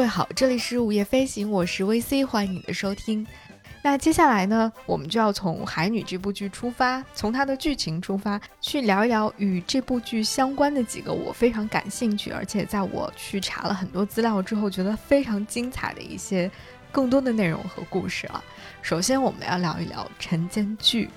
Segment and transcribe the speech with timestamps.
[0.00, 3.26] 各位好，这里是午夜飞行，我是 VC，欢迎你的收听。
[3.82, 16.50] 那接下来呢，我们就要从《海女》这部剧出发，从它的剧情出发，去聊一聊与这部剧相关的几个我非常感兴趣，而且在我去查了很多资料之后，觉得非常精彩的一些
[16.90, 18.42] 更多的内容和故事了。
[18.80, 21.10] 首先，我们要聊一聊晨间剧。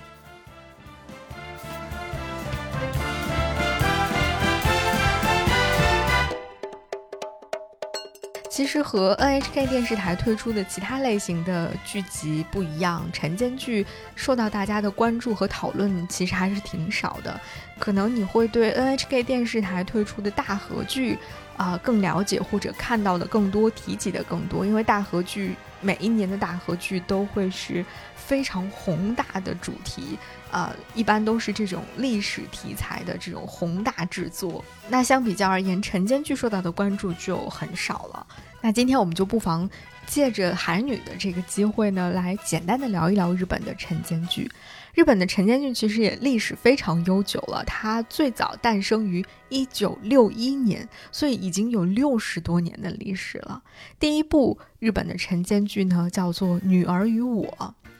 [8.54, 17.40] 其实和 NHK 电视台推出的其他类型的剧集不一样，晨间剧受到大家的关注和讨论其实还是挺少的。
[17.80, 21.18] 可能你会对 NHK 电视台推出的大河剧
[21.56, 24.64] 啊更了解，或者看到的更多，提及的更多。
[24.64, 27.84] 因为大河剧每一年的大河剧都会是
[28.14, 30.16] 非常宏大的主题，
[30.52, 34.64] 啊，一般都是这种历史题材的这种宏大制作。
[34.88, 38.24] 那相比较而言，晨间剧受到的关注就很少了。
[38.64, 39.68] 那今天我们就不妨
[40.06, 44.50] 借着韩女的这个机会呢，来简单的聊一聊日本的晨间剧。
[44.94, 53.62] 日本的晨间剧其实也历史非常悠久了，它最早诞生于一九六一年，所以已经有六十多年的历史了。
[54.00, 57.46] 第一部日本的晨间剧呢，叫做《女儿与我》。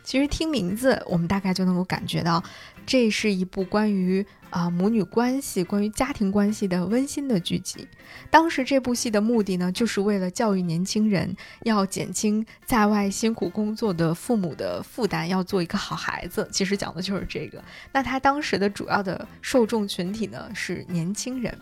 [0.03, 2.43] 其实听名字，我们大概就能够感觉到，
[2.87, 7.89] 这是一部关于啊母女关系、关于家庭关系的温馨的剧集。
[8.31, 16.49] 当时这部戏的目的呢，就是为了教育年轻人，要减轻在外辛苦工作的父母的负担，要做一个好孩子。
[16.53, 17.61] 其实讲的就是这个。
[17.91, 21.53] 那他当时的主要的受众群体呢是年轻人。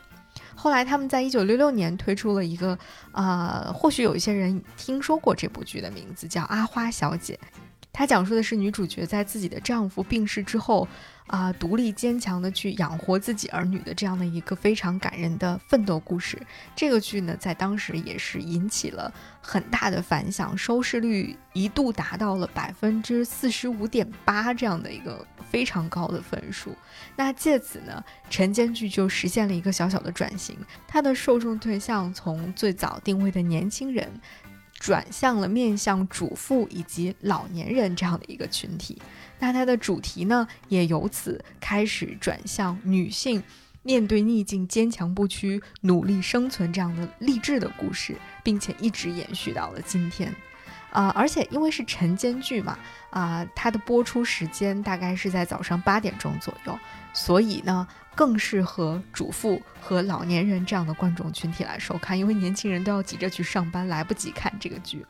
[0.54, 2.78] 后来他们在一九六六年推出了一个，
[3.12, 7.41] 呃，或许有一些人听说过这部剧的名字，叫《阿花小姐》。
[7.94, 10.88] 它讲述的是女主角在自己的丈夫病逝之后，
[11.27, 16.38] 啊，独立坚强的去养活自己儿女的这样的一个非常感人的奋斗故事。
[16.77, 26.77] 这个剧呢，在当时也是引起了很大的反响，收视率一度达到了百分之四十五点八这样的一个非常高的分数。
[27.16, 34.11] 那借此呢，晨间剧就实现了一个小小的转型，它的受众对象从最早定位的年轻人。
[34.82, 39.00] 转向了面向主妇以及老年人这样的一个群体，
[39.38, 43.41] 那它的主题呢，也由此开始转向女性
[43.84, 50.34] 面对逆境坚强不屈、努力生存这样的励志的故事，并且一直延续到了今天。
[50.91, 52.76] 啊，而且因为是晨间剧嘛，
[53.10, 56.76] 啊，它的播出时间大概是在早上八点钟左右，
[57.14, 65.05] 所以呢，更适合主妇和老年人这样的观众群体来收看，因为年轻人都要急着去上班，来不及看这个剧。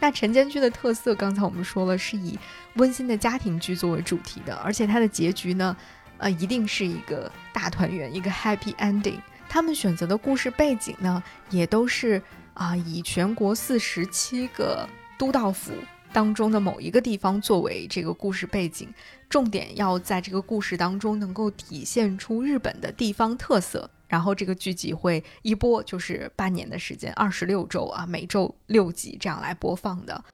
[0.00, 2.38] 那晨间剧的特色，刚才我们说了，是以
[2.74, 5.76] 温馨的家庭剧作为主题的，而且它的结局呢，
[6.18, 9.20] 呃，一定是一个大团圆，一个 happy ending。
[9.48, 12.22] 他们选择的故事背景呢，也都是
[12.54, 14.88] 啊，以全国四十七个。
[15.20, 15.74] 都道府
[16.14, 18.88] 当中的某一个地方作为这个故事背景，
[19.30, 23.88] 重点要在这个故事当中能够体现出日本的地方特色。
[24.08, 30.24] 然后这个剧集会一播就是半年的时间，二十六周啊，每周六集这样来播放的。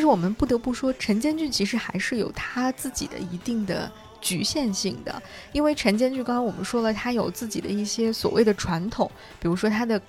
[0.00, 5.22] 但是我们不得不说，陈间剧其实还是有他自己的一定的局限性的，
[5.52, 10.00] 因为陈间剧刚刚我们说了，他有自己的一些所谓的传统，比如说他的。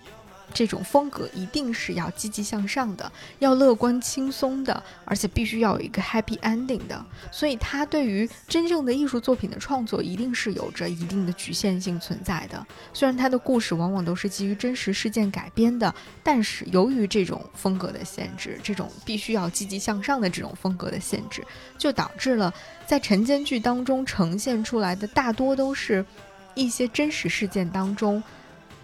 [0.53, 7.05] 这种风格一定是要积极向上的，要乐观轻松的，而且必须要有一个 happy ending 的。
[7.31, 12.65] 所以，他对于真正的艺术作品的创作，一定是有着一定的局限性存在的。
[12.93, 21.43] 虽然他的故事往往都是基于真实事件改编的，但是由于这种风格的限制，这种必须要积极向上的这种风格的限制，
[21.77, 22.53] 就导致了
[22.85, 26.05] 在晨间剧当中呈现出来的大多都是
[26.53, 28.21] 一些真实事件当中。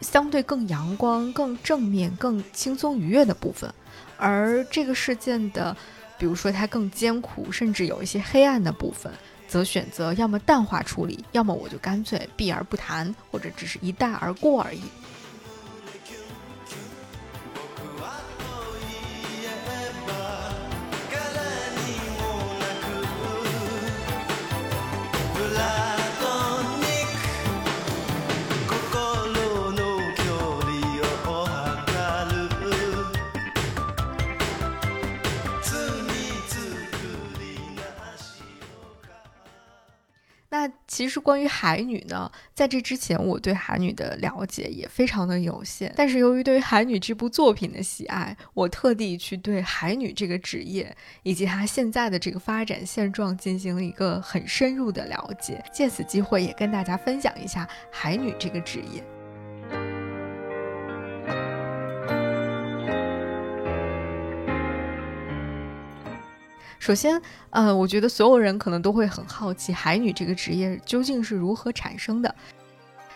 [0.02, 3.74] 相对更阳光、更正面、更轻松愉悦的部分，
[4.18, 5.76] 而这个事件的，
[6.18, 9.12] 比如说它更艰苦，甚至有一些黑暗的部分，
[9.48, 14.82] 则选择要么淡化处理，要么我就干脆避而不谈，或者只是一带而过而已。
[40.98, 45.94] 其实关于海女呢，在这之前我对海女的了解也非常的有限。
[45.96, 55.64] 但是由于对于海女这部作品的喜爱，我特地去对海女这个职业以及她现在的这个发展现状进行了一个很深入的了解。
[55.72, 59.17] 借此机会也跟大家分享一下海女这个职业。
[66.80, 72.34] 首先，呃，我觉得所有人可能都会很好奇，海女这个职业究竟是如何产生的。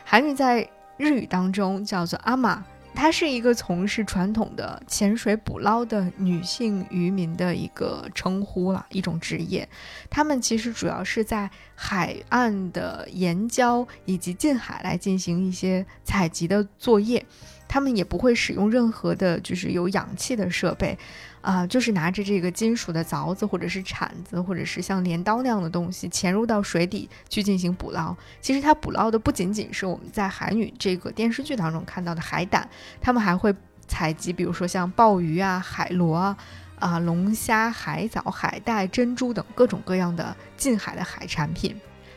[0.04, 0.68] 海女在
[0.98, 2.64] 日语当中叫做阿玛，
[2.94, 9.68] 她是一个从事传统的潜水捕捞的女性渔民的一个称呼了，一种职业。
[10.10, 17.26] 她们其实主要是在海岸的沿礁以及近海来进行一些采集的作业，
[17.68, 20.98] 她们也不会使用任何的，就是有氧气的设备。
[21.42, 28.16] 啊，就是拿着这个金属的凿子，或者是铲子，或者是像镰刀那样的东西，潜入到水底去进行捕捞。
[28.40, 32.70] 其实它捕捞的不仅仅是我们在《海女》这个电视剧当中看到的海胆，
[33.02, 33.54] 他们还会
[33.88, 36.38] 采集，比如说像鲍鱼啊、海螺啊、
[36.80, 41.76] 啊龙虾、海藻、海带、珍珠等各种各样的近海的海产品。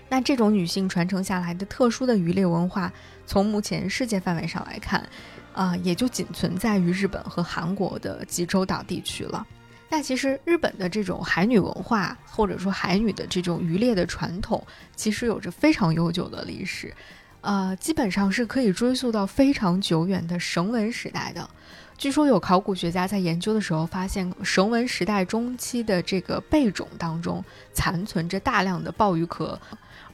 [0.09, 2.93] 那这种女性传承下来的特殊的渔猎文化，
[3.27, 5.06] 从目前世界范围上来看。
[5.55, 9.47] 啊，也就仅存在于日本和韩国的济州岛地区了。
[9.89, 14.61] 那其实日本的这种海女文化，或者说海女的这种渔猎的传统，
[14.97, 16.93] 其实有着非常悠久的历史，
[17.41, 21.49] 呃，基本上是可以追溯到非常久远的绳文时代的。
[21.97, 29.56] 据说有考古学家在研究的时候发现，绳文时代中期的这个贝种当中残存着大量的鲍鱼壳。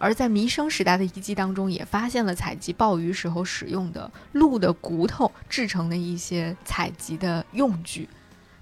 [0.01, 8.09] 而在弥生时代的遗迹当中，也发现了采集鲍鱼时候使用的鹿的骨头制成的一些采集的用具。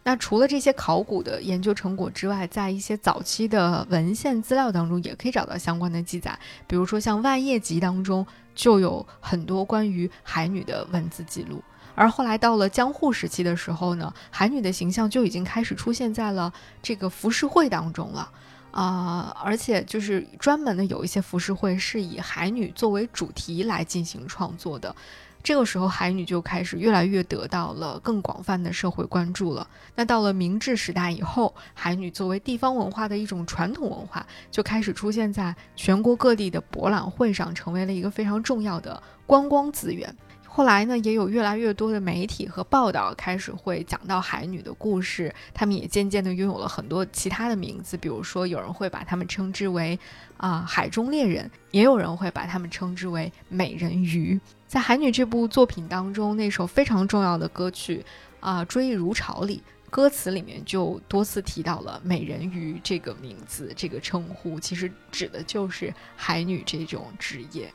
[0.03, 6.37] 那除了这些考古的研究成果之外，在一些早期的文献资料当中，也可以找到相关的记载。
[6.67, 11.63] 比如说像《万叶集》当中就有很多关于海女的文字记录。
[11.95, 16.53] 而后来到了江户时期的时候呢，海女的形象就已经开始出现在了
[16.83, 18.31] 这个浮世绘当中了。
[18.79, 24.95] 啊，而且就是专门的有一些浮世绘是以海女作为主题来进行创作的，
[25.43, 29.69] 这个时候海女就开始越来越得到了更广泛的社会关注了。
[29.97, 40.15] 那到了明治时代以后，海女作为地方文化的一种传统文化，就开始出现在全国各地的博览会上，成为了一个非常重要的观光资源。
[40.59, 49.97] 后来呢，也有越来越多的媒体和报道开始会讲到海女的故事，他们也渐渐的拥有了很多其他的名字，比如说有人会把他们称之为
[50.37, 54.41] 啊海中猎人，也有人会把他们称之为美人鱼。
[54.67, 58.05] 在《海女》这部作品当中，那首非常重要的歌曲
[58.41, 67.73] 啊《追忆如潮》里，歌词里面就多次提到了美人鱼这个名字，这个称呼其实指的就是海女这种职业。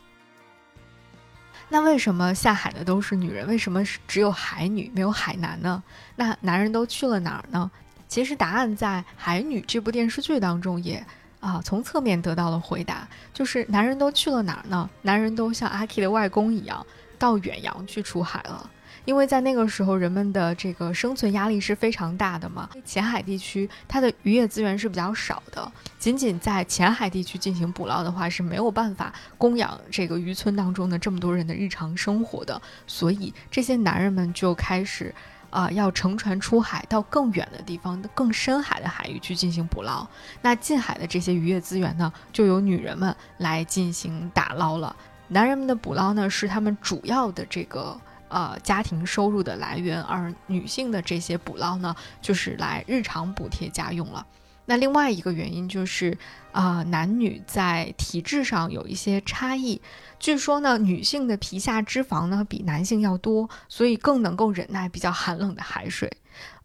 [1.69, 3.47] 那为什么下海的都是女人？
[3.47, 5.81] 为什么只有海女没有海男呢？
[6.15, 7.69] 那男人都去了哪儿呢？
[8.07, 11.03] 其实答案在《海女》这部电视剧当中也
[11.39, 14.87] 啊从侧面得到了回答，就是男人都去了哪儿呢？
[15.01, 16.85] 男人都像阿 K 的外公一样
[17.17, 18.69] 到远洋去出海了。
[19.05, 22.69] 因为在那个时候，人们的这个生存压力是非常大的嘛。
[22.85, 25.69] 浅海地区它的渔业资源是比较少的，
[25.99, 32.61] 仅仅在浅海地区进行捕捞的话是没有办法供养这个渔村当中的这么多人的日常生活的。
[32.87, 35.13] 所以这些男人们就开始，
[35.49, 40.07] 啊，要乘船出海到更远的地方、更深海的海域去进行捕捞。
[40.41, 44.95] 那近海的这些渔业资源呢，就由女人们来进行打捞了。
[45.27, 47.99] 男人们的捕捞呢，是他们主要的这个。
[48.33, 54.25] 呃，家庭收入的来源，而女性的这些捕捞呢，就是来日常补贴家用了。
[54.65, 56.17] 那另外一个原因就是，
[56.51, 59.79] 啊，男女在体质上有一些差异。
[60.19, 66.11] 据说呢，女性的皮下脂肪呢比男性要多，所以更能够忍耐比较寒冷的海水。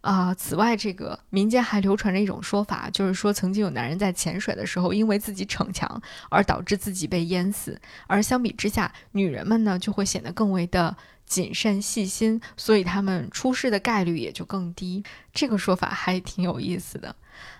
[0.00, 10.96] 啊，此外，这个民间还流传着一种说法，就是说曾经有男人在潜水的时候，因为自己逞强而导致自己被淹死，而相比之下，女人们呢就会显得更为的。
[11.28, 15.04] 谨慎细心，所以他们出事的概率也就更低。
[15.32, 17.14] 这个说法还挺有意思的。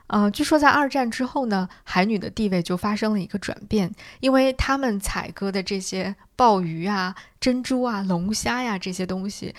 [0.09, 9.55] 呃，据说在二战之后呢，海女的地位就发生了一个转变，因为他们采割的这些鲍鱼啊、珍珠啊、龙虾呀这些东西。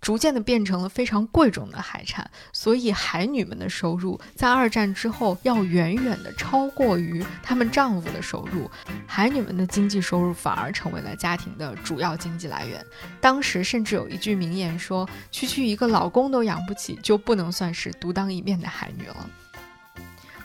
[0.00, 8.70] 逐渐的变成了非常贵重的海产，所以海女们的收入在二战之后要远远的超过于她们丈夫的收入，
[9.06, 12.84] 海女们的经济收入反而成为了家庭的主要经济来源。
[13.20, 19.28] 当时甚至有一句名言说：“区区一个老公都养不起，就不能算是独当一面的海女了。”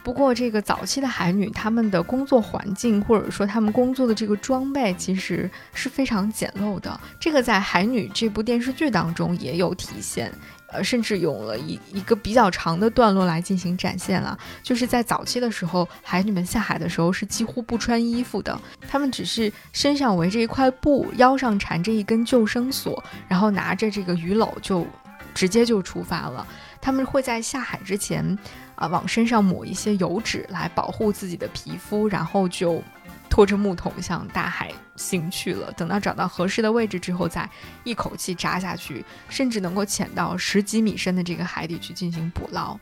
[0.04, 7.00] 不过，这个早期的海女，她们的工作环境或者说她们工作的这个装备，其实是非常简陋的。
[7.20, 10.34] 这个在《海女》这部电视剧当中也有体现，
[10.72, 14.36] 呃，甚至用了一一个比较长的段落来进行展现了。
[14.64, 24.84] 就是在早期的时候，海女们下海的时候是几乎不穿衣服的，她们只是身上围着一块布，腰上缠着一根救生索，然后拿着这个鱼篓就
[25.36, 26.46] 直接就出发了。
[26.82, 28.36] 他们会在下海之前。
[28.82, 32.82] 啊，往身上抹一些油脂来保护自己的皮肤，然后就
[33.30, 35.72] 拖着木桶向大海行去了。
[35.74, 37.48] 等到找到合适的位置之后，再
[37.84, 42.76] 一口气扎下去，甚至能够潜到十几米深的这个海底去进行捕捞。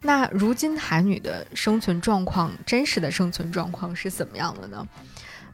[0.00, 4.88] 那如今海女的生存状况，真实的生存状况是怎么样的呢？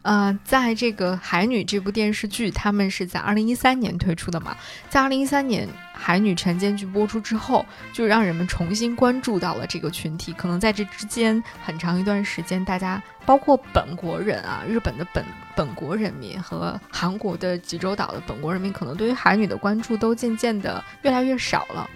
[0.03, 4.57] 呃，在这个《海女》这部电视剧，他们是在二零一三年推出的嘛？
[4.89, 5.69] 在二零一三年
[6.03, 10.33] 《海女晨间剧》播出之后，就让人们重新关注到了这个群体。
[10.33, 15.23] 可能在这之间很长一段时间，大家包括本国人啊，日本的本
[15.55, 21.89] 本国人民和韩国的济州岛的本国人民，可能对于海女的关注都渐渐的越来越少了。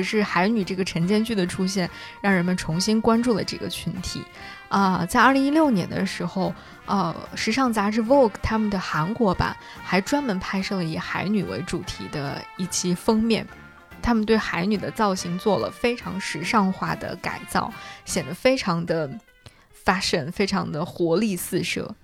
[0.00, 1.88] 可是《海女》这个晨间剧的出现，
[2.22, 4.24] 让人们重新关注了这个群体。
[4.70, 6.54] 啊，在二零一六年的时候，
[6.86, 9.54] 呃，时尚杂志《Vogue》他们的韩国版
[9.84, 13.46] 还专门拍摄了以海女为主题的一期封面，
[14.00, 17.70] 他们对海女的造型做了非常时尚化的改造，
[18.06, 19.06] 显得非常的
[19.84, 21.94] fashion，非常的活力四射，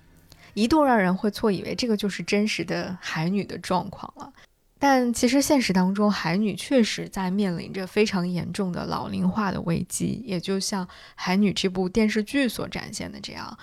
[0.53, 4.31] 一度让人会错以为这个就是真实的海女的状况了。
[4.79, 13.57] 但其实现实当中，海女确实在面临着非常严重的老龄化的危机，也就像《海女》这部电视剧所展现的这样。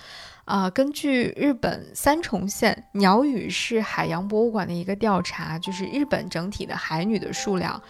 [0.45, 7.81] 啊，根据日本三重县鸟羽市海洋博物馆的一个调查，就是日本整体的海女的数量。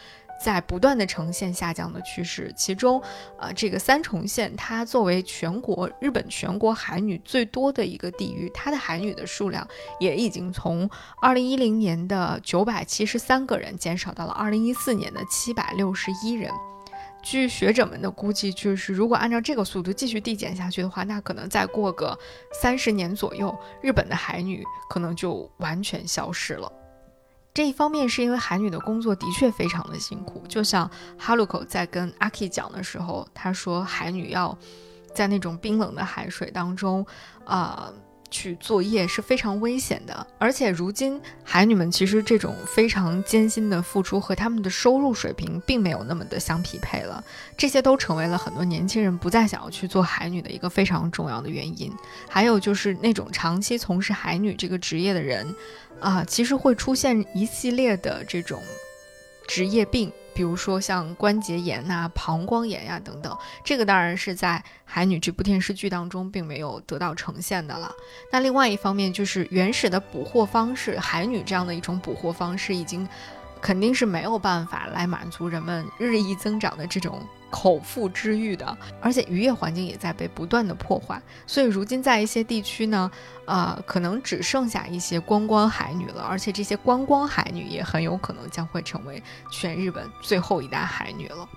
[0.45, 3.01] 在不断的呈现下降的趋势，其中，
[3.39, 9.67] 呃，这个三重县它作为全国日本全国海女最多的一个地域，它的海女的数量
[9.99, 10.87] 也已经从
[11.19, 16.51] 二零一零年的九百七十三个人减少到了二零一四年的七百六十一人。
[17.23, 22.15] 据学者们的估计，就是如果按照这个速度继续递减下去的话，那可能再过个
[22.61, 26.71] 三十年左右，日本的海女可能就完全消失了。
[27.55, 34.55] 这一方面是因为海女的工作的确非常的辛苦，就像哈鲁口在跟阿 K 讲的时候，他说海女要
[35.13, 37.03] 在那种冰冷的海水当中，
[37.45, 37.91] 啊。
[38.29, 47.23] 去作业是非常危险的，而且如今海女们其实这种非常艰辛的付出和他们的收入水平并没有那么的相匹配了，
[47.57, 51.91] 这些都成为了很多年轻人不再想要去做海女的一个非常重要的原因。
[52.27, 55.55] 还有就是那种长期从事海女这个职业的人，
[55.99, 58.61] 啊，其实会出现一系列的这种
[59.47, 60.11] 职业病。
[60.35, 67.89] 比如说像关节炎呐、膀胱炎呀等等，这个当然是在《海女》这部电视剧当中并没有得到呈现的了。
[68.31, 73.07] 那另外一方面就是原始的捕获方式，海女这样的一种捕获方式已经
[73.65, 77.19] 肯定是没有办法来满足人们日益增长的这种。
[77.51, 83.09] 口腹之欲的，而且渔业环境也在被不断的破坏，所以如今在一些地区呢，
[83.45, 91.47] 呃，可能只剩下一些观光海女了，而且这些观光海女也很有可能将会成为全日本最后一代海女了。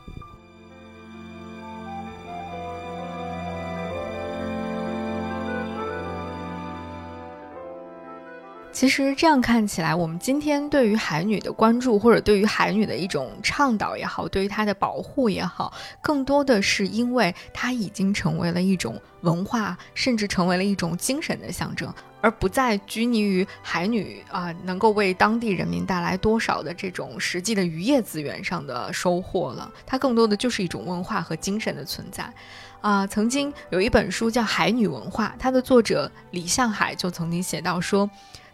[8.79, 29.69] 其实这样看起来，我们今天对于海女的关注，或者对于海女的一种倡导也好，对于她的保护也好，更多的是因为它已经成为了一种文化，甚至成为了一种精神的象征，而不再拘泥于海女啊能够为当地人民带来多少的这种实际的渔业资源上的收获了。
[29.85, 32.33] 它更多的就是一种文化和精神的存在。
[32.81, 38.09] 啊，曾经有一本书叫《海女文化》，它的作者李向海就曾经写到说。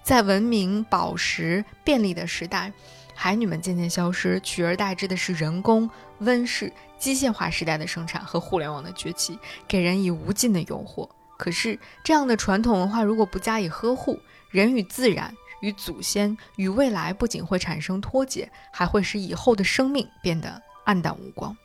[0.04, 2.70] 在文明、宝石、便利的时代，
[3.14, 11.08] 海女们渐渐消失，取而代之的是人工、温室、机械化时代的生产和互联网的崛起，给人以无尽的诱惑。
[11.38, 14.20] 可是，这样的传统文化如果不加以呵护，
[14.50, 21.56] 人与自然、与祖先、与未来不仅会产生脱节，还会使以后的生命变得黯淡无光。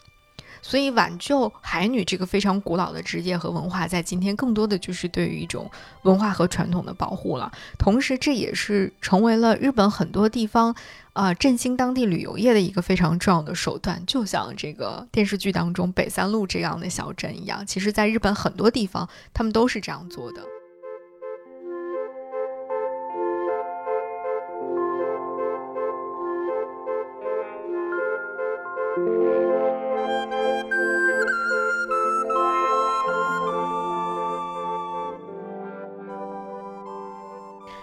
[0.62, 5.70] 所以，挽救海女这个非常古老的职业和文化，在今天更多的就是对于一种
[6.04, 7.52] 文化和传统的保护了。
[7.78, 10.76] 同时，这也是成为了日本很多地方，
[11.14, 14.04] 呃，振兴当地旅游业的一个非常重要的手段。
[14.06, 20.42] 就像这个电视剧当中北三路这样的小镇一样，其实在日本很多地方，他们都是这样做的。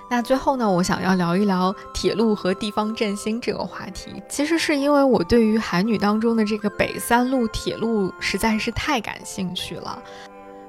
[0.08, 4.22] 那最后呢，我想要聊一聊铁路和地方振兴这个话题。
[4.28, 10.00] 其实是因为我对于韩女当中的这个北三路铁路实在是太感兴趣了。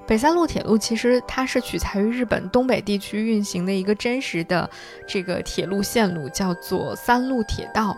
[0.08, 4.68] 北三路铁路其实它是取材于日本东北地区运行的一个真实的
[5.08, 7.96] 这个铁路线路，叫做三路铁道。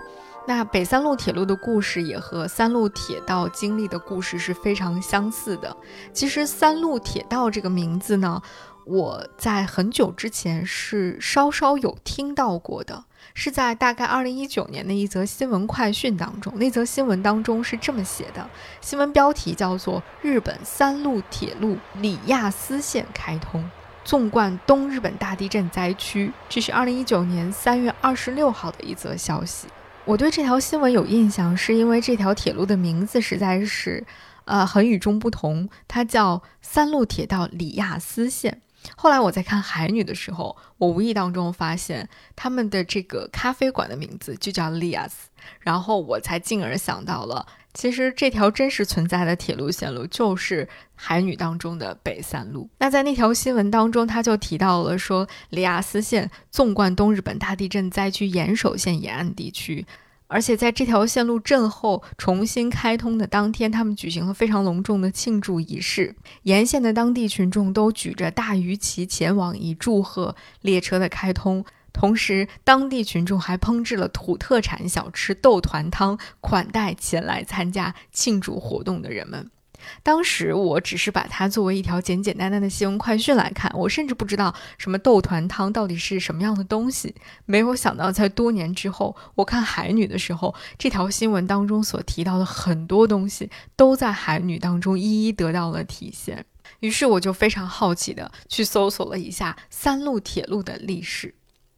[0.48, 5.78] 那北三路铁路的故事也和三路铁道经历的故事是非常相似的。
[6.12, 8.42] 其实三路铁道这个名字呢，
[8.90, 13.04] 我在很久之前是稍稍有听到过的，
[13.36, 16.52] 是在大概二零一九年的一则新闻快讯当中。
[16.58, 18.50] 那则新闻当中是这么写的，
[18.82, 23.64] 新闻标题叫做“日本三路铁路里亚斯线开通，
[24.04, 26.34] 纵贯东日本大地震灾区”。
[26.50, 29.68] 这是二零一九年三月二十六号的一则消息。
[30.06, 34.04] 我对这条新闻有印象，是因为这条铁路的名字实在是，
[34.46, 35.70] 呃，很与众不同。
[35.88, 38.64] 它叫三路铁道里亚斯线。
[38.96, 52.70] 后来我在看海女的时候，我无意当中发现他们的这个咖啡馆的名字就叫利亚斯，然后我才进而想到了，其实这条真实存在的铁路线路就是海女当中的北三路。
[52.80, 59.86] 那在那条新闻当中，他就提到了说，里亚斯线纵贯东日本大地震灾区岩手县沿岸地区。
[60.30, 71.66] 而且在这条线路震后重新开通的当天，他们举行了非常隆重的庆祝仪式，沿线的当地群众都举着大鱼旗前往，以祝贺列车的开通。
[71.92, 79.50] 同时，当地群众还烹制了土特产小吃豆团汤，款待前来参加庆祝活动的人们。
[80.04, 87.14] 当时我只是把它作为一条简简单单的新闻快讯来看，我甚至不知道什么豆团汤到底是什么样的东西。
[87.46, 96.46] 没有想到，在多年之后，我看海女的时候，这条新闻当中所提到的很多东西，都在海女当中一一得到了体现。
[96.82, 101.34] 于是，我就非常好奇的去搜索了一下三路铁路的历史，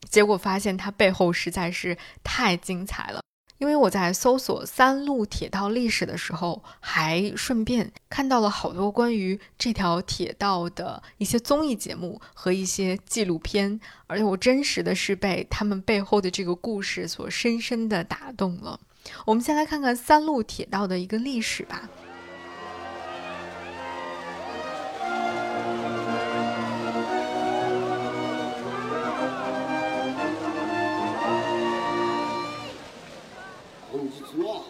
[0.10, 3.22] 结果发现它背后实在是太精彩了。
[3.62, 18.80] 因为我在搜索三路铁道历史的时候，还顺便看到了好多关于这条铁道的一些综艺节目和一些纪录片，而且我真实的是被他们背后的这个故事所深深的打动了。
[19.28, 21.88] 我们先来看看三路铁道的一个历史吧。
[33.92, 34.64] 本日は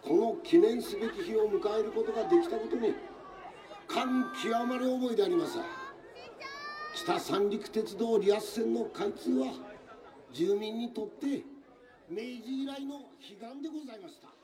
[0.00, 2.94] この記念すべき日を迎えることができたことに
[3.86, 5.58] 感極まる思いであります。
[6.94, 9.52] 北三陸鉄道リアス線の開通は
[10.32, 11.44] 住民にとって
[12.08, 13.02] 明治以来の悲
[13.42, 14.37] 願でございました。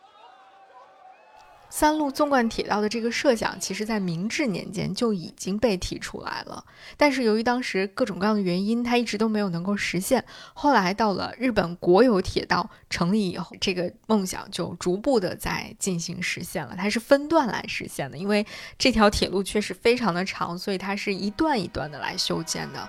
[1.76, 6.64] 三路纵贯铁道的这个设想，其实在明治年间就已经被提出来了，
[6.96, 10.24] 但是由于当时各种各样的原因，它一直都没有能够实现。
[10.52, 16.76] 后来到了日本国有铁道成立以后，这个梦想就逐步的在进行实现了。
[16.76, 18.46] 它是分段来实现的，因为
[18.78, 22.88] 这条铁路确实非常的长，所以它是一段一段的来修建的。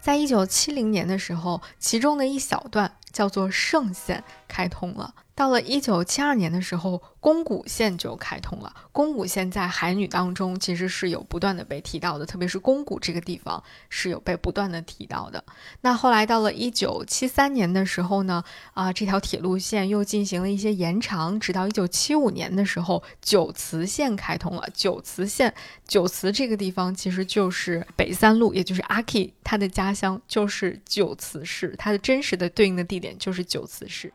[0.00, 5.14] 在一九七零年的时候，其中的一小段叫做圣线开通了。
[5.40, 8.70] 到了一九七二年的时候，宫古线就开通了。
[8.92, 15.42] 宫古线在海女当中其实是有不断的被提到的，特别是宫古这个地方是有被不断的提到的。
[15.80, 24.68] 那后来到了一九七三年的时候呢，啊，这条铁路线又进行了一些延长，直到一九七五年的时候，九慈线开通了。
[24.74, 25.54] 九慈线，
[25.88, 34.12] 九慈这个地方其实就是北三路，也就是阿 K 他的家乡就是九慈市，它的真实的对应的地点就是九慈市。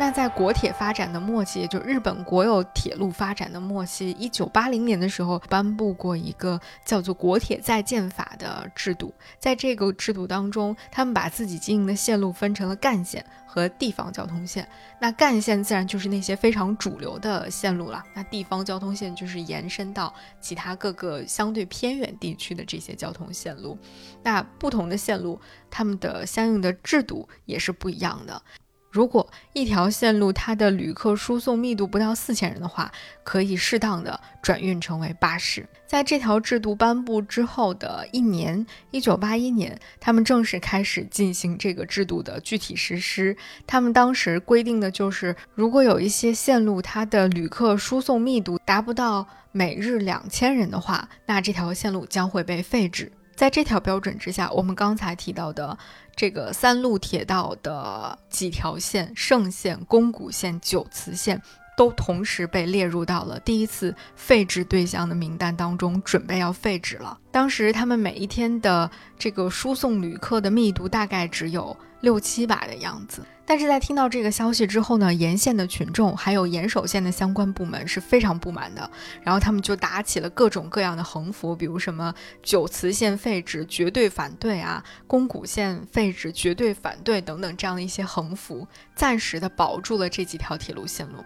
[0.00, 9.12] 那在国铁发展的末期，也就日本国有铁路发展的末期，一九八零年的时候颁布过一个叫做《国铁在建法》的制度。
[9.38, 14.66] 在这个制度当中，他们把自己经营的线路分成了干线和地方交通线。
[14.98, 18.02] 那干线自然就是那些非常主流的线路了。
[18.14, 23.76] 那地方交通线就是延伸到其他各个相对偏远地区的这些交通线路。
[24.22, 25.38] 那不同的线路，
[25.70, 28.40] 他们的相应的制度也是不一样的。
[28.90, 32.90] 如果一条线路它的旅客输送密度不到四千人的话，
[33.22, 35.68] 可以适当的转运成为巴士。
[35.86, 43.36] 在这条制度颁布之后的一年，一九八一年，他们正式开始进行这个制度的具体实施。
[43.66, 53.12] 他们当时规定的就是，如果有一些线路它的旅客输送密度达不到每日两千人的话，那这条线路将会被废止。
[53.36, 55.78] 在这条标准之下，我们刚才提到的
[56.14, 61.40] 这个三路铁道的几条线——圣线、宫古线、九慈线。
[61.80, 67.18] 都同时被列入到了第一次废止对象的名单当中，准备要废止了。
[67.30, 73.24] 当时他们每一天的这个输送旅客的密度大概只有六七百的样子。
[73.46, 78.90] 但是在听到这个消息之后呢，沿线的群众还有岩手县的相关部门是非常不满的，
[79.22, 91.24] 然后他们就打起了各种各样的横幅，比如什么九慈线废止绝对反对啊，宫古线废止绝对反对等等这样的一些横幅，暂时的保住了这几条铁路线路。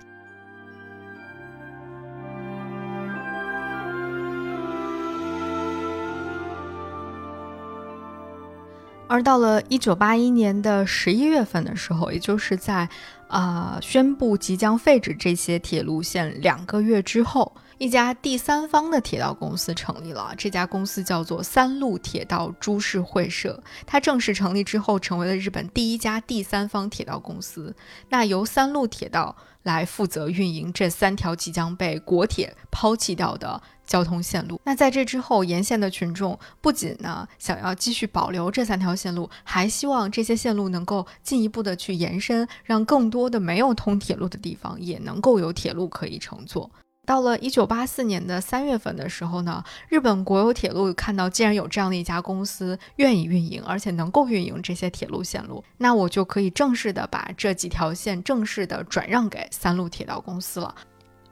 [9.06, 12.88] 而到了一九八一年的十一月份的时候，也就是在，
[13.28, 20.32] 呃，宣布即将废止这些铁路线两个月之后，一家第三方的铁道公司成立了。
[20.38, 23.62] 这家公司叫做三鹿铁道株式会社。
[23.86, 27.76] 它正式成立之后，成为了日本第一家第三方铁道公司。
[28.08, 33.62] 那由三鹿铁道来负责运营这三条即将被国铁抛弃掉的。
[33.86, 34.60] 交通线路。
[34.64, 46.70] 那在这之后，沿线的群众不仅呢想要继续保留这三条线路，还希望这些线路能够进一步的去延伸，让更多的没有通铁路的地方也能够有铁路可以乘坐。
[47.06, 60.74] 到了一九八四年的三月份的时候呢，日本国有铁路看到既然有这样的一家公司愿意运营，而且能够运营这些铁路线路，那我就可以正式的把这几条线正式的转让给三鹿铁道公司了。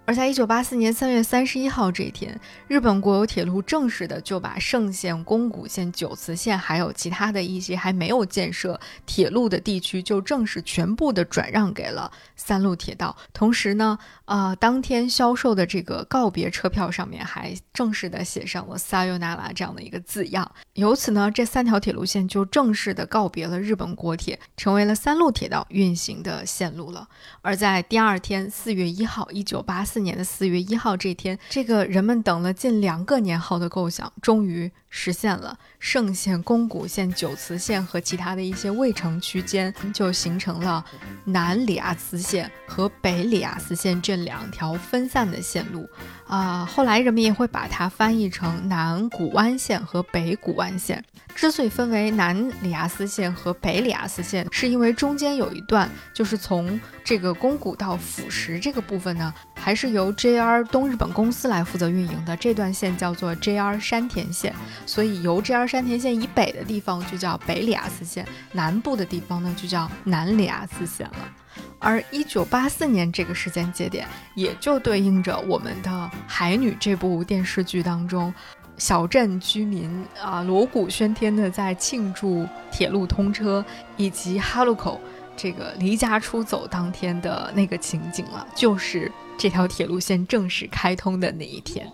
[0.05, 13.17] 而在一九八四年三月三十一号这一天，日本国有铁路正式的就把盛线、宫古线、九慈线，还有其他的一些还没有建设铁路的地区，就正式全部的转让给了三鹿铁道。
[13.33, 20.51] 同时呢，呃，当天销售的这个告别车票上面还正式的写上了 “Sayonara” 这样的一个字样。
[20.75, 27.07] 由此呢，这三条铁路线就正式的告别了日本国铁，成为了三路铁道运行的线路了。
[27.41, 29.92] 而在第二天，四月一号，一九八四。
[29.93, 35.59] 四年的四月一号这天，这个人们等了近两个年号的构想，终于实现了。
[35.81, 40.85] 盛线、宫古线、九慈线和其他的一些卫城区间，就形成了
[41.25, 45.89] 南里亚斯线和北里亚斯线这两条分散的线路。
[46.29, 51.03] 啊，后来人们也会把它翻译成南古湾线和北古湾线。
[51.35, 62.37] 之所以分为南里亚斯线和北里亚斯线，是因为中间有一段，就是从这个宫古到腐蚀这个部分呢，还是由 JR 东日本公司来负责运营的。
[62.37, 64.55] 这段线叫做 JR 山田线，
[64.87, 71.35] 所以由 JR 山田线以北的地方就叫北里阿斯线，南部的地方呢就叫南里阿斯线了。
[71.79, 75.91] 而一九八四年这个时间节点，也就对应着我们的
[76.27, 78.33] 《海女》这部电视剧当中。
[78.79, 83.65] 小镇居民啊，锣鼓喧天的在庆祝铁路通车，
[83.97, 85.01] 以及哈鲁口
[85.37, 91.87] 这个离家出走当天的那个情景了，就是这条铁路线正式开通的那一天。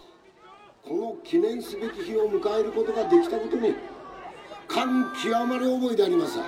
[0.89, 3.75] この記念すべき日を迎えることができたことに
[4.67, 6.39] 感極まり思いであります。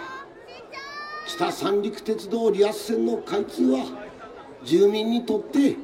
[1.27, 3.85] 北三陸鉄道リアス線の開通は
[4.65, 5.77] 住民にとって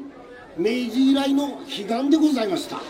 [0.56, 2.80] 明治以来の悲願でございました。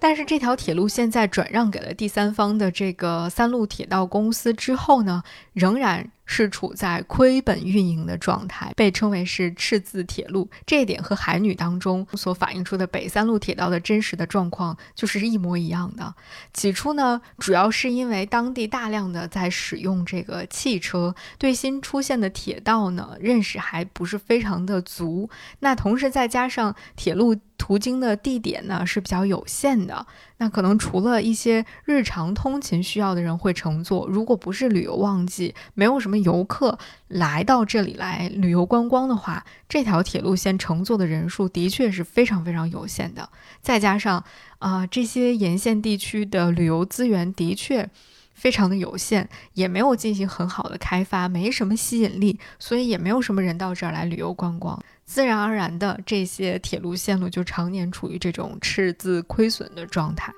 [0.00, 5.22] 但是这条铁路现在转让给了第三方的这个三鹿铁道公司之后呢，
[5.52, 6.10] 仍然。
[6.26, 10.48] 是处在亏本运营的状态，被称为是赤字铁路。
[10.66, 16.14] 这一点和海女当中所反映出的北三路铁道的真实的状况就是一模一样的。
[16.54, 25.28] 起初呢，主要是因为当地大量的在使用这个汽车，对新出现的铁道呢认识还不是非常的足。
[25.60, 30.06] 那同时再加上铁路途经的地点呢是比较有限的，
[30.38, 36.13] 那可能除了一些日常通勤需要的人会乘坐，如果不是旅游旺季，没有什么。
[36.22, 43.28] 游客来到这里来旅游观光的话，这条铁路线乘坐的人数的确是非常非常有限的。
[43.60, 44.22] 再加上
[44.58, 47.88] 啊，这些沿线地区的旅游资源的确
[48.34, 54.78] 非常的有限，也没有进行很好的开发，没什么吸引力，所以也没有什么人到这儿来旅游观光。
[55.06, 60.32] 自然而然的，这些铁路线路就常年处于这种赤字亏损的状态。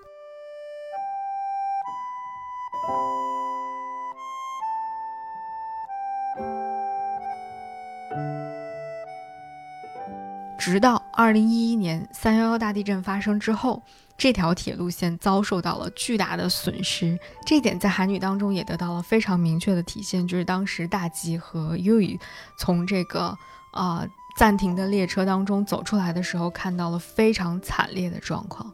[10.67, 13.81] 直到二零一一年三幺幺大地震发生之后，
[14.19, 17.17] 这条铁路线遭受到了巨大的损失。
[17.45, 22.01] 这一点在韩语当中也得到了非常明确的体现，就是当时大吉和 U
[22.59, 23.39] 从这个
[23.75, 24.05] 呃
[24.37, 28.73] 暂停的列车当中走出来的时候，看到了非常惨烈的状况。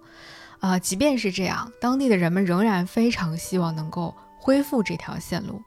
[0.61, 5.61] 啊，即便是这样，当地的人们仍然非常希望能够恢复这条线路。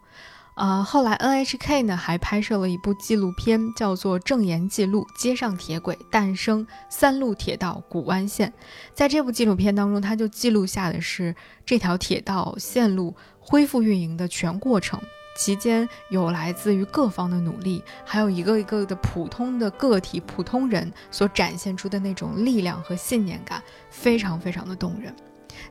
[0.56, 8.50] 呃，后来 NHK 呢还拍摄了一部纪录片，叫做《正言记录：街上铁轨诞生三路铁道古湾线》。
[8.94, 14.98] 在这部纪录片当中，它就记录下的是这条铁道线路恢复运营的全过程，
[15.38, 25.14] 期间有来自于各方的努力，还有一个一个的普通的个体、普通人所展现出的那种力量和信念感，非常非常的动人。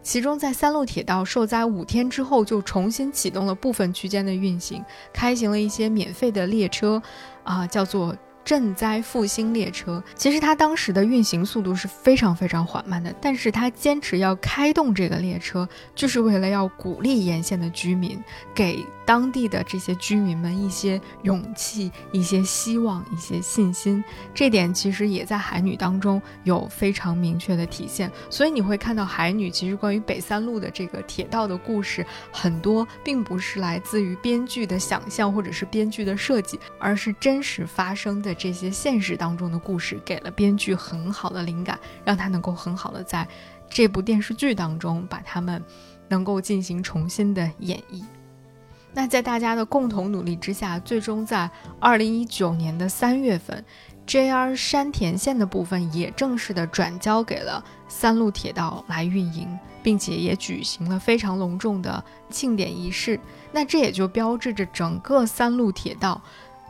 [0.03, 7.03] 其中，在三路铁道受灾五天之后，就重新启动了部分区间的运行，开行了一些免费的列车，
[7.43, 8.17] 啊，叫做。
[8.45, 18.23] 赈灾复兴列车，其实它当时的运行速度是非常非常缓慢的，但是它坚持要开动这个列车，就是为了要鼓励沿线的居民，
[18.55, 24.05] 给当地的这些居民们一些勇气、一些希望、一些信心。
[24.35, 28.11] 这点其实也在海女当中有非常明确的体现。
[28.29, 38.34] 所以你会看到海女其实关于北三路的这个铁道的故事，很多并不是来自于编剧的想象或者是编剧的设计，而是真实发生的。
[38.35, 43.27] 这些现实当中的故事，给了编剧很好的灵感，让他能够很好的在
[43.71, 45.63] 这部电视剧当中把他们
[46.09, 48.03] 能够进行重新的演绎。
[48.93, 53.65] 那在大家的共同努力之下，最终在二零一九年的三月份
[54.07, 63.19] ，JR 山田线的部分也正式的转交给了三路铁道来运营，并且也举行了非常隆重的庆典仪式。
[63.51, 66.23] 那这也就标志着整个三路铁道。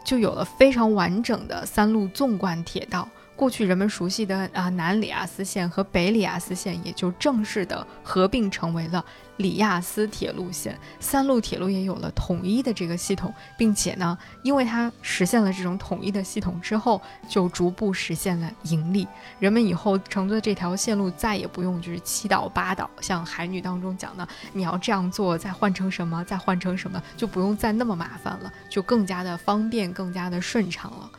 [0.04, 3.08] 就有了非常完整的三路纵贯铁道。
[3.36, 9.04] 过去人们熟悉的啊南里亚斯线和北里亚斯线也就正式的合并成为了
[9.38, 19.08] 里亚斯铁路线，三路铁路也有了统一的这个系统，并且呢，因为它实现了这种统一的系统之后，就逐步实现了盈利。
[19.40, 31.10] 人们以后乘坐这条线路再也不用就是七倒八倒，像海女当中讲的，你要这样做，再换成什么，再换成什么，就不用再那么麻烦了，就更加的方便，更加的顺畅了。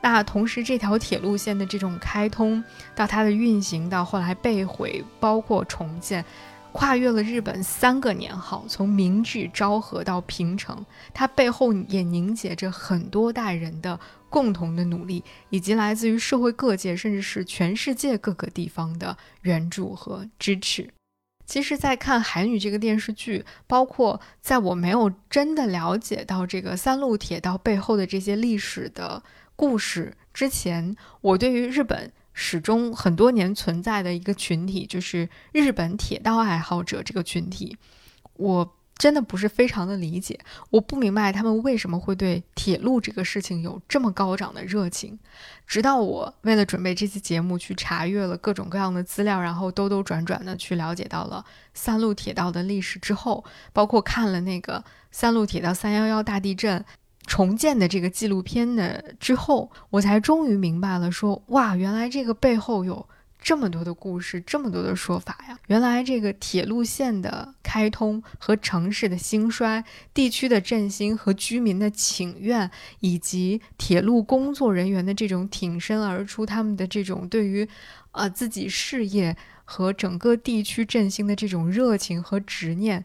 [0.00, 2.62] 那同时，这条铁路线的这种开通，
[2.94, 6.24] 到它的运行，到后来被毁，包括重建，
[6.70, 13.98] 跨越了日本三个年号，从明治、昭和到平成，它背后也凝结着很多代人的
[14.30, 20.88] 共同的努力，以及来自于社会各界，甚至是全世界各个地方的援助和支持。
[21.44, 29.24] 其实，在看《海女》这个电视剧，包括在我没有真的了解到这个三路铁道背后的这些历史的。
[29.58, 37.76] 故事之前，我对于日本始终很多年存在的一个群体，就是日本铁道爱好者这个群体，
[38.34, 40.38] 我真的不是非常的理解。
[40.70, 45.18] 我不明白他们为什么会对铁路这个事情有这么高涨的热情。
[45.66, 51.44] 直到我为了准备这期节目去查阅了各种各样的资料，然后兜兜转转的去了解到了
[51.74, 56.84] 三路铁道的历史之后，包括看了那个三路铁道三幺幺大地震。
[57.28, 63.06] 重建的这个纪录片的之后，我才终于明白了，说哇，原来这个背后有
[63.38, 65.58] 这么多的故事，这么多的说法呀！
[65.66, 77.68] 原来这个铁路线的开通和城市的兴衰、地区的振兴和居民的请愿，以及铁路工作人员的这种挺身而出，他们的这种对于
[78.12, 83.04] 呃自己事业和整个地区振兴的这种热情和执念，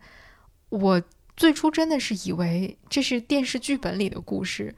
[0.69, 1.01] 我。
[1.36, 4.76] 最初真的是以为这是电视剧本里的故事，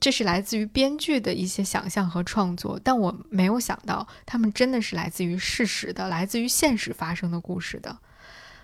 [0.00, 7.98] 这是来自于编剧的一些想象和创作，但我没有想到他们真的是来自于事实的，来自于现实发生的故事的。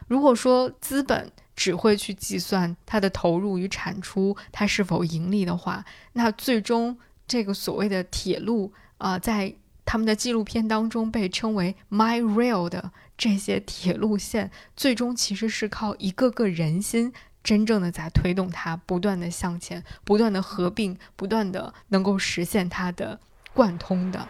[0.06, 12.92] 如果说资本只会去计算它的投入与产出，它是否盈利的话，那最终这个所谓的铁路啊，在他们的纪录片当中被称为 My Rail 的。
[13.17, 23.19] 这些铁路线最终其实是靠一个个人心，真正的在推动它不断的向前，不断的合并，不断的能够实现它的
[23.53, 24.27] 贯通的。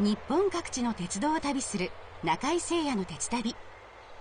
[0.00, 1.90] 日本各地の鉄道を旅する
[2.24, 3.54] 中井聖也の鉄旅。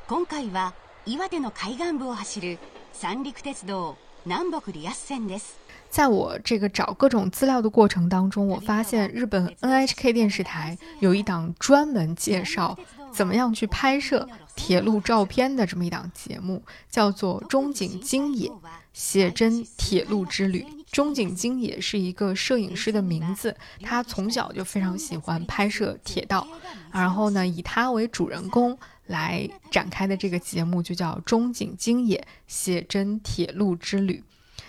[0.08, 0.74] 今回は
[1.06, 2.60] 岩手の海岸部を走る
[2.94, 5.58] 三陸鉄道南北リアス線です。
[5.89, 12.79] 在我这个找各种资料的过程当中，我发现日本 NHK 电视台有一档专门介绍
[13.13, 18.51] 怎么样去拍摄铁路照片的这么一档节目，叫做中井京也
[18.93, 20.67] 写真铁路之旅。
[20.93, 26.47] 中井京也是一个摄影师的名字，他从小就非常喜欢拍摄铁道，
[26.93, 34.23] 然后呢，以他为主人公来展开的这个节目就叫中井京也写真铁路之旅。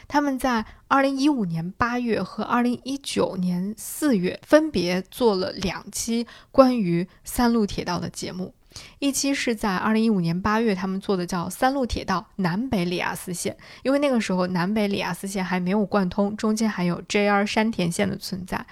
[0.07, 8.53] 他们在二零一五年八月和二零一九年四月分别做了两期关于三路铁道的节目。
[8.99, 18.65] 一期是在二零一五年八月，他们做的叫三路铁道南北里亚斯线，因为那个时候南北里亚斯线还没有贯通，中间还有 JR 山田线的存在。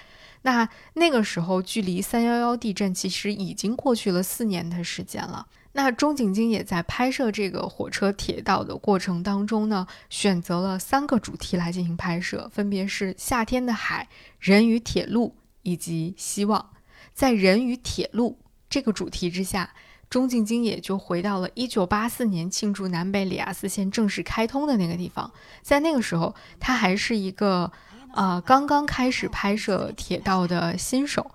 [0.43, 5.47] 那那个时候距离三幺幺地震其实已经过去了四年的时间了。
[5.77, 14.07] 那中井京也在拍摄这个火车铁道的过程当中呢，选择了三个主题来进行拍摄，分别是夏天的海、
[14.39, 16.69] 人与铁路以及希望。
[17.13, 19.69] 在人与铁路这个主题之下。
[20.07, 25.29] 中井京也就回到了1984年庆祝南北里亚斯线正式开通的那个地方，
[25.63, 27.69] 在那个时候，他还是一个
[28.13, 31.31] 呃刚刚开始拍摄铁道的新手，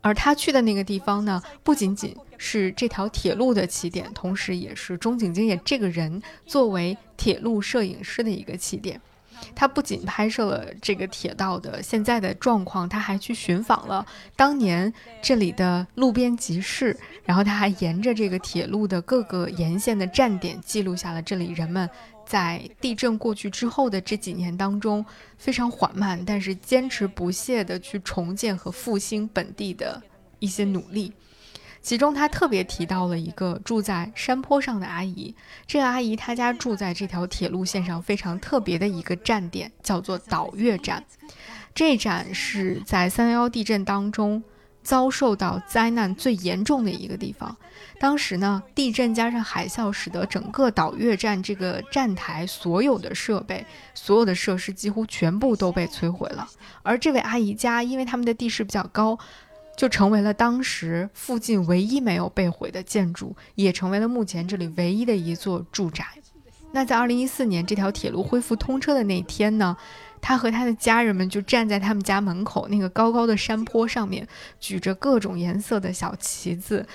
[0.00, 9.00] 而他去的那个地方呢，不仅仅是这条铁路的起点，同时也是中井京也这个人作为铁路摄影师的一个起点。
[9.54, 21.88] 他不仅拍摄了这个铁道的现在的状况，他还去寻访了当年这里的路边集市，然后他还沿着这个铁路的各个沿线的站点，记录下了这里人们
[22.24, 25.04] 在地震过去之后的这几年当中
[25.36, 30.02] 非常缓慢，但是坚持不懈地去重建和复兴本地的
[30.38, 31.12] 一些努力。
[31.86, 35.32] 其中，他特别提到了一个住在山坡上的阿姨。
[35.68, 41.04] 这个阿姨她家住在这条铁路线上非常特别的一个站点，叫做岛月站。
[41.72, 44.42] 这站是在三幺幺地震当中
[44.82, 47.56] 遭受到灾难最严重的一个地方。
[48.00, 56.48] 当时呢，地震加上海啸，使得整个岛月站这个站台所有的设备、所有的设施几乎全部都被摧毁了。
[56.82, 59.16] 而这位阿姨家，因为他们的地势比较高。
[59.76, 66.06] 就成为了当时附近唯一没有被毁的建筑，也成为了目前这里唯一的一座住宅。
[66.72, 69.76] 那在二零一四年这条铁路恢复通车的那天呢，
[70.20, 74.26] 他和他的家人们就站在他们家门口那个高高的山坡上面，
[74.58, 76.86] 举着各种颜色的小旗子。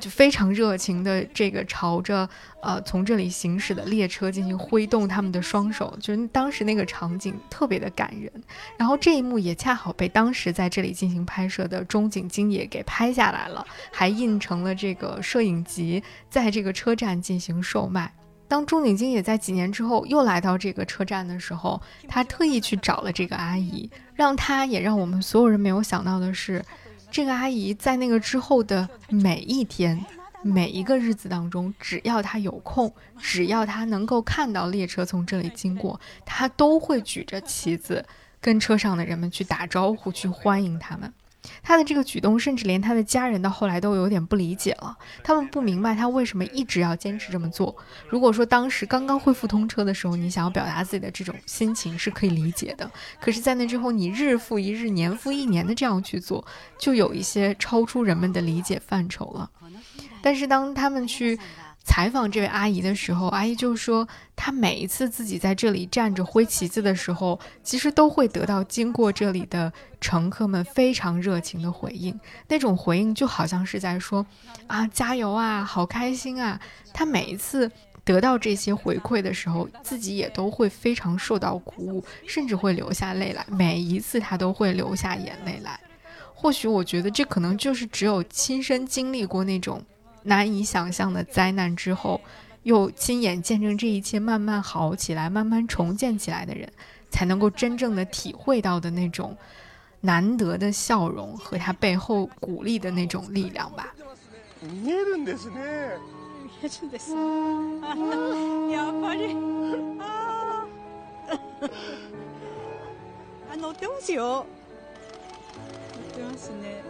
[0.00, 2.28] 就非常热情的这个朝着
[2.62, 8.30] 呃从这里行驶的列车进行挥动他们的双手，就是当时那个场景特别的感人。
[8.76, 18.12] 然后这一幕也恰好被当时在这里进行拍摄的中景京也给拍下来了，还印成了这个摄影集，在这个车站进行售卖。
[18.46, 26.64] 当中景京也在几年之后又来到这个车站的时候，他特意去找了这个阿姨，让他也让我们所有人没有想到的是。
[27.10, 30.04] 这个阿姨在那个之后的每一天、
[30.42, 38.04] 每一个日子当中，只要她有空，只要她能够看到列车从这里经过，她都会举着旗子
[38.40, 41.12] 跟车上的人们去打招呼，去欢迎他们。
[41.62, 44.96] 他的这个举动，甚至连他的家人到后来都有点不理解了。
[45.22, 47.74] 他们不明白他为什么一直要坚持这么做。
[48.08, 52.90] 如果说当时刚刚恢复通车的时候，你想要表达自己的这种心情是可以理解的。
[53.20, 56.44] 可是，在那之后，你日复一日、年复一年的这样去做，
[56.78, 59.50] 就有一些超出人们的理解范畴了。
[60.20, 61.38] 但是，当他们去。
[61.88, 72.20] 采访这位阿姨的时候，阿姨就说，她每一次自己在这里站着挥旗子的时候，其实都会得到经过这里的乘客们非常热情的回应。
[72.46, 74.24] 那种回应就好像是在说
[74.68, 76.60] ：“啊，加油啊，好开心啊！”
[76.92, 77.68] 她每一次
[78.04, 83.44] 得到这些回馈的时候，自己也都会非常受到鼓舞，甚至会流下泪来。
[83.48, 85.80] 每一次她都会流下眼泪来。
[86.34, 89.82] 或许我觉得这可能就是只有亲身经历过那种。
[90.23, 92.21] 难以想象的灾难之后，
[92.63, 96.71] 又亲眼见证这一切慢慢好起来、慢慢重建起来的人，
[97.09, 99.37] 才能够真正的体会到的那种
[100.01, 103.93] 难得的笑容和他背后鼓励的那种力量吧。
[104.61, 105.97] 見えるんですね。
[106.39, 107.11] 見えるんです。
[108.71, 109.35] やっぱり。
[113.51, 114.23] あ、乗ってますよ。
[114.25, 116.81] 乗ってますね。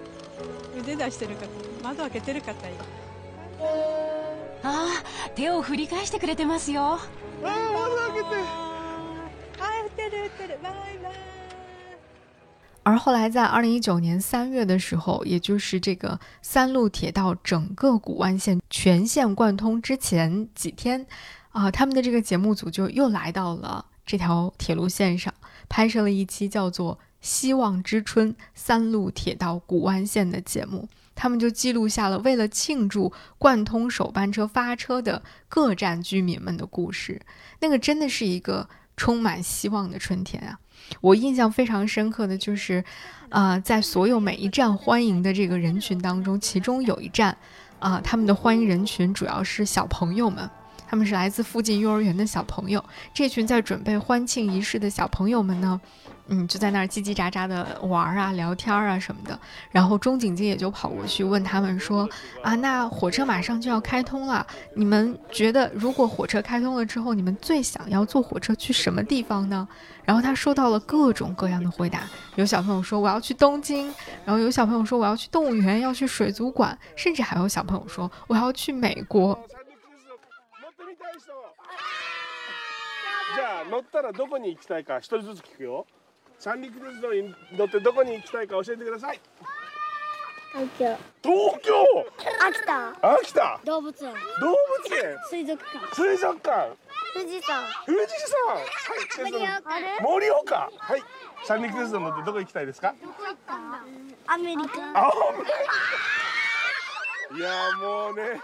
[0.77, 1.47] 腕出してる方、
[1.83, 2.77] 窓開けてる方いる。
[4.63, 5.03] ああ、
[5.35, 6.81] 手を振り返してくれてますよ。
[6.83, 6.99] あ
[7.43, 8.35] あ、窓開けて。
[9.59, 10.59] あ、打てる打てる。
[10.61, 10.73] バイ
[11.03, 11.13] バイ。
[12.85, 21.05] 而后来，在二零一九年三月的时候，也就是这个三路铁道整个古湾线全线贯通之前几天，
[21.51, 25.33] 啊，他们的这个节目组就又来到了这条铁路线上，
[25.69, 30.89] 拍摄了一期叫做《希望之春：三路铁道古湾线》的节目。
[31.18, 37.20] 他们就记录下了为了庆祝贯通首班车发车的各站居民们的故事。
[37.58, 40.60] 那个真的是一个充满希望的春天啊！
[41.00, 42.84] 我印象非常深刻的就是，
[43.30, 47.36] 啊，在所有每一站欢迎的这个人群当中，其中有一站，
[47.80, 50.48] 啊，他们的欢迎人群主要是小朋友们，
[50.86, 52.84] 他们是来自附近幼儿园的小朋友。
[53.12, 55.80] 这群在准备欢庆仪式的小朋友们呢。
[56.27, 59.37] 嗯，就在那儿叽叽喳喳的玩啊、聊天啊什么的。
[59.71, 69.67] 然后中井静也就跑过去问他们说：“啊，那火车马上就要开通了，你们觉得如果火车开通了之后，你们最想要坐火车去什么地方呢？”
[70.05, 72.01] 然后他收到了各种各样的回答，
[72.35, 73.93] 有小朋友说我要去东京，
[74.25, 79.37] 然后有小朋友说我要去动物园，要去水族馆，甚至还有小朋友说我要去美国。
[83.35, 85.87] じゃあ乗ったらどこに行きたいか一人ずつ聞くよ
[86.38, 89.20] 三陸鉄道に乗ってどこに行きたいか教えてください。
[90.52, 90.96] 東京。
[91.22, 91.74] 東京？
[92.46, 92.96] 秋田。
[93.02, 93.60] 秋田？
[93.64, 94.14] 動物園。
[94.40, 94.56] 動物
[94.96, 95.18] 園？
[95.28, 95.94] 水族館。
[95.94, 96.76] 水族館。
[97.14, 97.64] 富士山。
[97.84, 98.54] 富士山？
[99.64, 100.70] はい盛岡。
[100.78, 101.02] はい。
[101.44, 102.94] 三陸鉄道乗ってどこ行きたいですか？
[104.26, 104.72] アメリカ。
[104.94, 105.10] あ
[107.36, 108.40] いやもうね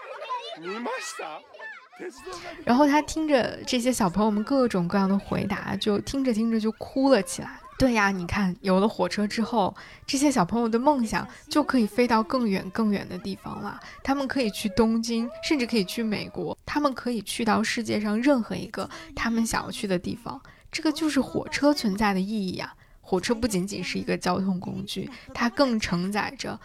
[0.60, 1.40] 見ました？
[2.64, 7.60] 然后他听着这些小朋友们各种各样的回答，就听着听着就哭了起来。
[7.76, 9.74] 对呀，你看，有了火车之后，
[10.06, 13.80] 这些小朋友的梦想就可以飞到更远更远的地方了。
[14.02, 20.40] 他们可以去东京，甚至可以去美国，他们可以去到世界上任何一个他们想要去的地方。
[20.70, 22.74] 这个就是火车存在的意义呀。
[23.00, 26.58] 火车不仅仅是一个交通工具，它更承载着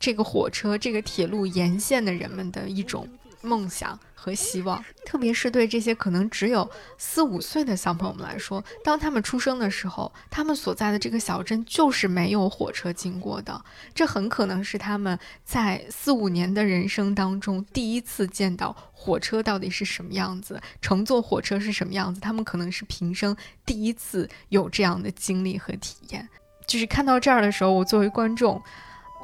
[0.00, 3.08] 这个火车、这个铁路沿线的人们的一种。
[3.42, 6.68] 梦想和希望，特别是对这些可能只有
[6.98, 13.64] 四五岁的小朋友们来说，当他们出生的时候，他们所在的这个小镇就是没有火车经过的。
[13.94, 22.20] 这很可能是他们在四五年的人生当中第一次见到火车到底是什么样子，乘坐火车是什么样子。
[22.20, 26.28] 他们可能是平生第一次有这样的经历和体验。
[26.66, 28.60] 就是看到这儿的时候，我作为观众，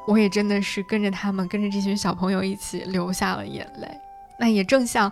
[0.06, 3.88] 我也真的是跟着他们，跟着这群小朋友一起流下了眼泪。
[4.38, 5.10] 那也正像，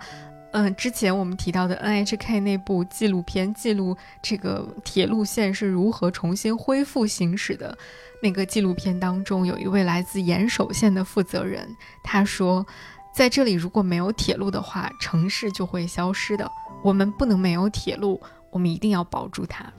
[0.53, 7.77] 嗯，之前我们提到的 NHK 那部纪录片，记录这个铁路线是如何重新恢复行驶的
[8.21, 11.69] 那个纪录片当中，有一位来自岩手县的负责人，
[12.03, 12.67] 他说，
[13.15, 16.51] 在这里如果没有铁路的话，城市就会消失的。
[16.83, 18.21] 我们不能没有铁路，
[18.51, 19.73] 我们一定要保住它。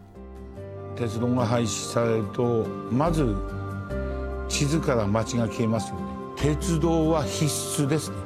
[4.50, 6.02] 地図から街が消えますよね。
[6.36, 8.16] 鉄道は必須ですね。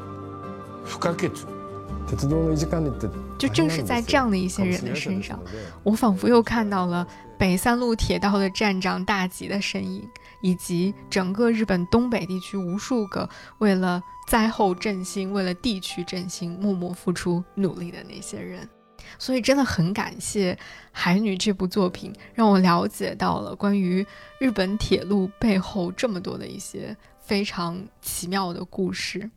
[3.38, 5.38] 就正是在这样的一些人的身上，
[5.84, 7.06] 我仿佛又看到了
[7.38, 10.08] 北三路铁道的站长大吉的身影，
[10.40, 13.28] 以及整个日本东北地区无数个
[13.58, 18.68] 为了灾后振兴、为了地区振兴默默付出努力的那些人。
[19.17, 20.53] 所以真的很感谢
[20.91, 24.05] 《海女》这部作品，让我了解到了关于
[24.39, 29.29] 日本铁路背后这么多的一些非常奇妙的故事。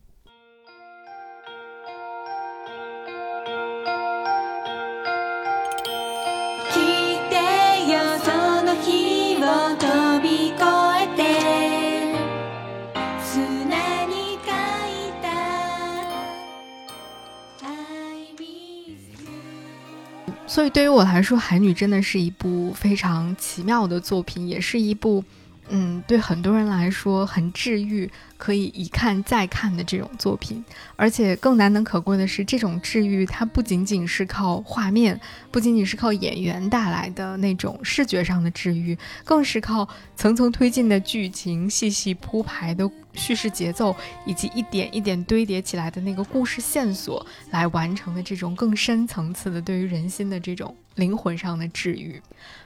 [20.49, 25.23] 所以对于我来说，《海女》真的是一部非常奇妙的作品，也是一部，
[25.69, 28.09] 嗯，对很多人来说很治愈。
[28.39, 30.63] 可以一看再看的这种作品，
[30.95, 35.19] 而且更难能可贵的是，这种治愈它不仅仅是靠画面，
[35.51, 43.93] 不仅仅是靠演员带来的那种视觉上的治愈，更是靠层层推进的剧情、细细铺排的叙事节奏，
[44.25, 52.21] 以及一点一点堆叠起来的那个故事线索来完成的这种更深层次的对于人心的这种灵魂上的治愈。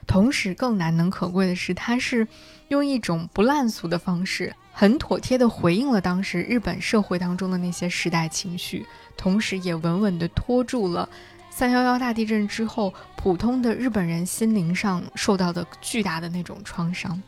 [0.06, 2.28] 同时，更难能可贵的是，它是
[2.74, 4.54] 用一种不烂俗的方式。
[4.76, 8.84] 很妥帖地回应了当时日本社会当中的那些时代情绪，
[9.16, 11.08] 同时也稳稳地拖住了
[11.52, 17.22] 三幺幺大地震之后普通的日本人心灵上受到的巨大的那种创伤。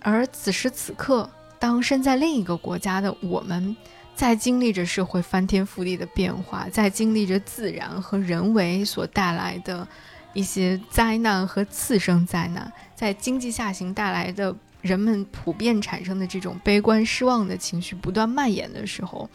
[0.00, 1.28] 而此时此刻，
[1.58, 3.76] 当身在另一个国家的我们，
[4.14, 9.86] 在经历着社会翻天覆地的变化，在经历着自然和人为所带来的
[10.32, 14.56] 一些灾难和次生灾难，在经济下行带来的。
[14.86, 19.28] 人们普遍产生的这种悲观失望的情绪不断蔓延的时候，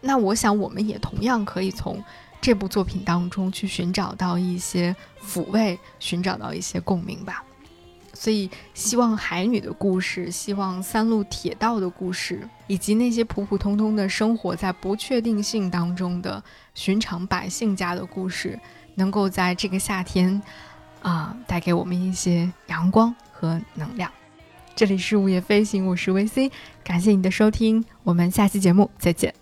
[0.00, 2.02] 那我想我们也同样可以从
[2.40, 7.44] 这部作品当中去寻找到一些抚慰，寻找到一些共鸣吧。
[8.14, 16.42] 所以，希望海女的故事，希望三路铁道的故事，以及那些普普通通的生活在不确定性当中的
[16.74, 18.58] 寻常百姓家的故事，
[18.96, 20.42] 能够在这个夏天
[21.00, 24.12] 啊，带给我们一些阳光和能量。
[24.74, 26.50] 这里是午夜飞行，我是 VC，
[26.82, 29.41] 感谢你的收听，我们下期节目再见。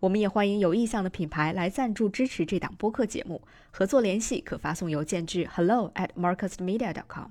[0.00, 3.40] 我们也欢迎有意向的品牌来赞助支持这档播客节目
[3.70, 7.28] 合作联系可发送邮件至 hello at marcusmedia dot com